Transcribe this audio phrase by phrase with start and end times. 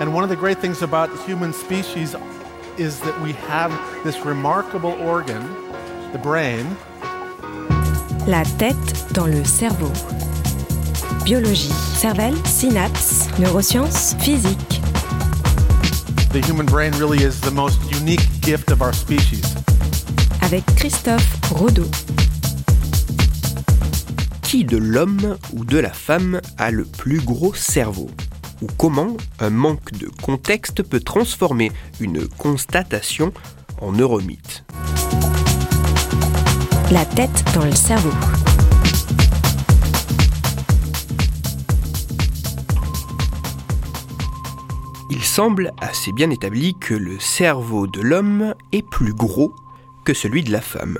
[0.00, 2.16] And one of the great things about human species
[2.78, 3.70] is that we have
[4.02, 5.42] this remarkable organ,
[6.12, 6.64] the brain.
[8.26, 9.92] La tête dans le cerveau.
[11.22, 14.80] Biologie, cervelle, synapses, neurosciences, physique.
[16.32, 19.54] The human brain really is the most unique gift of our species.
[20.40, 21.90] Avec Christophe Rodeau.
[24.40, 28.08] Qui de l'homme ou de la femme a le plus gros cerveau?
[28.62, 33.32] Ou comment un manque de contexte peut transformer une constatation
[33.80, 34.64] en neuromythe
[36.90, 38.10] La tête dans le cerveau.
[45.10, 49.54] Il semble assez bien établi que le cerveau de l'homme est plus gros
[50.04, 50.98] que celui de la femme.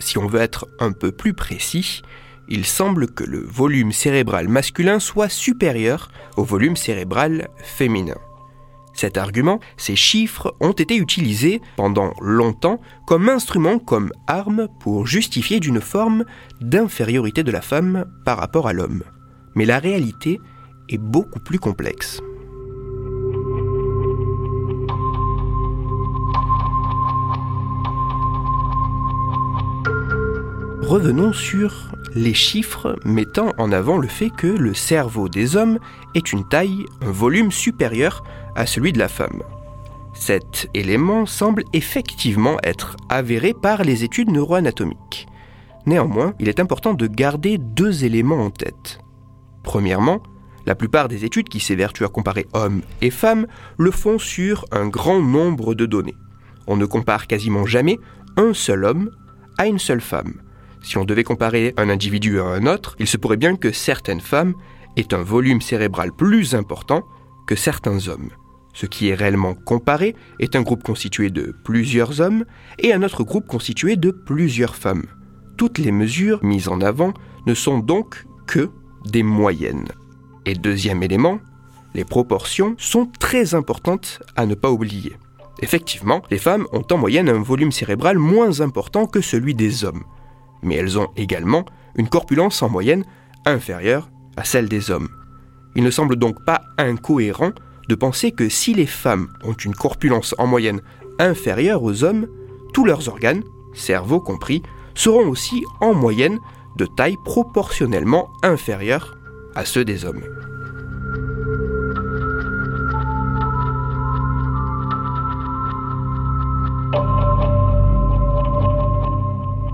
[0.00, 2.02] Si on veut être un peu plus précis,
[2.50, 8.16] il semble que le volume cérébral masculin soit supérieur au volume cérébral féminin.
[8.92, 15.60] Cet argument, ces chiffres ont été utilisés pendant longtemps comme instrument, comme arme pour justifier
[15.60, 16.24] d'une forme
[16.60, 19.04] d'infériorité de la femme par rapport à l'homme.
[19.54, 20.40] Mais la réalité
[20.88, 22.20] est beaucoup plus complexe.
[30.90, 35.78] Revenons sur les chiffres mettant en avant le fait que le cerveau des hommes
[36.16, 38.24] est une taille, un volume supérieur
[38.56, 39.44] à celui de la femme.
[40.14, 45.28] Cet élément semble effectivement être avéré par les études neuroanatomiques.
[45.86, 48.98] Néanmoins, il est important de garder deux éléments en tête.
[49.62, 50.20] Premièrement,
[50.66, 53.46] la plupart des études qui s'évertuent à comparer hommes et femmes
[53.78, 56.16] le font sur un grand nombre de données.
[56.66, 57.96] On ne compare quasiment jamais
[58.36, 59.12] un seul homme
[59.56, 60.34] à une seule femme.
[60.82, 64.20] Si on devait comparer un individu à un autre, il se pourrait bien que certaines
[64.20, 64.54] femmes
[64.96, 67.04] aient un volume cérébral plus important
[67.46, 68.30] que certains hommes.
[68.72, 72.44] Ce qui est réellement comparé est un groupe constitué de plusieurs hommes
[72.78, 75.06] et un autre groupe constitué de plusieurs femmes.
[75.56, 77.12] Toutes les mesures mises en avant
[77.46, 78.70] ne sont donc que
[79.04, 79.88] des moyennes.
[80.46, 81.40] Et deuxième élément,
[81.94, 85.16] les proportions sont très importantes à ne pas oublier.
[85.62, 90.04] Effectivement, les femmes ont en moyenne un volume cérébral moins important que celui des hommes
[90.62, 91.64] mais elles ont également
[91.96, 93.04] une corpulence en moyenne
[93.46, 95.08] inférieure à celle des hommes.
[95.76, 97.52] Il ne semble donc pas incohérent
[97.88, 100.80] de penser que si les femmes ont une corpulence en moyenne
[101.18, 102.26] inférieure aux hommes,
[102.72, 103.42] tous leurs organes,
[103.74, 104.62] cerveau compris,
[104.94, 106.38] seront aussi en moyenne
[106.76, 109.16] de taille proportionnellement inférieure
[109.54, 110.22] à ceux des hommes.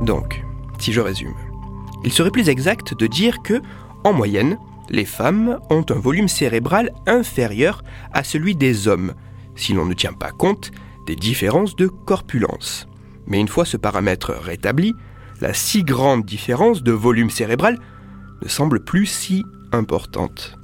[0.00, 0.39] Donc,
[0.80, 1.34] si je résume.
[2.04, 3.60] Il serait plus exact de dire que,
[4.04, 4.58] en moyenne,
[4.88, 7.82] les femmes ont un volume cérébral inférieur
[8.12, 9.14] à celui des hommes,
[9.54, 10.72] si l'on ne tient pas compte
[11.06, 12.88] des différences de corpulence.
[13.26, 14.94] Mais une fois ce paramètre rétabli,
[15.40, 17.78] la si grande différence de volume cérébral
[18.42, 20.56] ne semble plus si importante.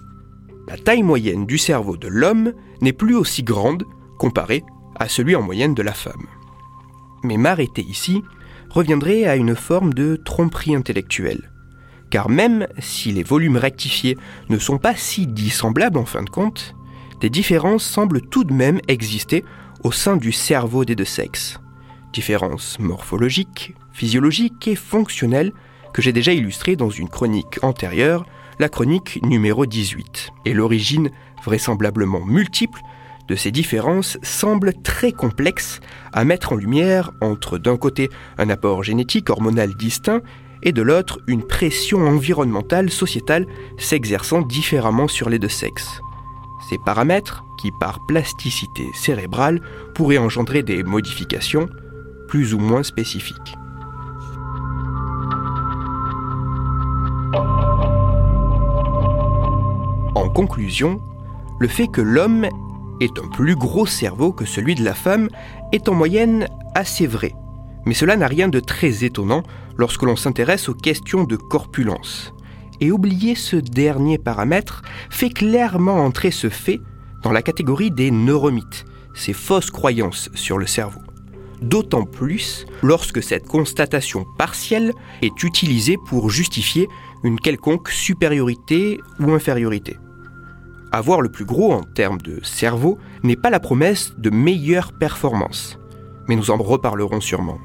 [0.69, 3.85] La taille moyenne du cerveau de l'homme n'est plus aussi grande
[4.19, 4.65] comparée
[4.97, 6.27] à celui en moyenne de la femme.
[7.23, 8.23] Mais m'arrêter ici
[8.71, 11.51] reviendrait à une forme de tromperie intellectuelle.
[12.11, 14.17] Car même si les volumes rectifiés
[14.49, 16.75] ne sont pas si dissemblables en fin de compte,
[17.21, 19.45] des différences semblent tout de même exister
[19.83, 21.61] au sein du cerveau des deux sexes.
[22.13, 25.53] Différences morphologiques, physiologiques et fonctionnelles
[25.93, 28.27] que j'ai déjà illustrées dans une chronique antérieure,
[28.59, 30.31] la chronique numéro 18.
[30.45, 31.11] Et l'origine
[31.45, 32.81] vraisemblablement multiple
[33.29, 35.81] de ces différences semble très complexe
[36.13, 40.21] à mettre en lumière entre d'un côté un apport génétique hormonal distinct
[40.63, 43.47] et de l'autre une pression environnementale sociétale
[43.79, 46.01] s'exerçant différemment sur les deux sexes.
[46.69, 49.61] Ces paramètres, qui par plasticité cérébrale
[49.95, 51.69] pourraient engendrer des modifications
[52.29, 53.57] plus ou moins spécifiques.
[60.15, 61.01] En conclusion,
[61.61, 62.49] le fait que l'homme
[63.01, 65.29] est un plus gros cerveau que celui de la femme
[65.73, 67.33] est en moyenne assez vrai.
[67.87, 69.43] Mais cela n'a rien de très étonnant
[69.77, 72.33] lorsque l'on s'intéresse aux questions de corpulence.
[72.81, 76.81] Et oublier ce dernier paramètre fait clairement entrer ce fait
[77.23, 78.85] dans la catégorie des neuromythes,
[79.15, 81.01] ces fausses croyances sur le cerveau.
[81.63, 86.89] D'autant plus lorsque cette constatation partielle est utilisée pour justifier
[87.25, 89.97] une quelconque supériorité ou infériorité.
[90.97, 95.79] Avoir le plus gros en termes de cerveau n'est pas la promesse de meilleure performance,
[96.27, 97.59] mais nous en reparlerons sûrement.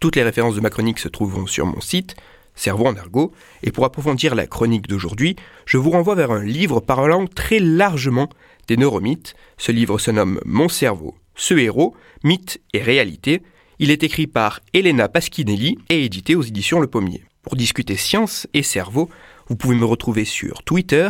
[0.00, 2.16] Toutes les références de ma chronique se trouveront sur mon site
[2.54, 3.32] Cerveau en argot,
[3.62, 5.36] et pour approfondir la chronique d'aujourd'hui,
[5.66, 8.30] je vous renvoie vers un livre parlant très largement
[8.68, 9.34] des neuromythes.
[9.58, 11.94] Ce livre se nomme Mon cerveau, ce héros,
[12.24, 13.42] mythe et réalité.
[13.80, 17.22] Il est écrit par Elena Paschinelli et édité aux éditions Le Pommier.
[17.42, 19.08] Pour discuter science et cerveau,
[19.48, 21.08] vous pouvez me retrouver sur Twitter,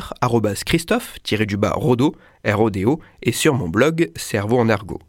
[0.64, 2.16] Christophe-Rodo,
[2.46, 5.00] R-O-D-O, et sur mon blog Cerveau en argot.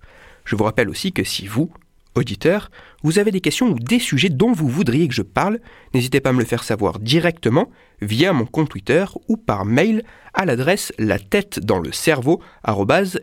[0.45, 1.71] Je vous rappelle aussi que si vous,
[2.15, 2.71] auditeur,
[3.03, 5.59] vous avez des questions ou des sujets dont vous voudriez que je parle,
[5.93, 7.69] n'hésitez pas à me le faire savoir directement
[8.01, 10.03] via mon compte Twitter ou par mail
[10.33, 12.41] à l'adresse la tête dans le cerveau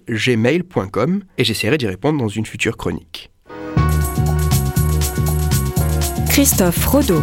[0.09, 3.31] gmail.com et j'essaierai d'y répondre dans une future chronique.
[6.31, 7.23] Christophe Rodeau.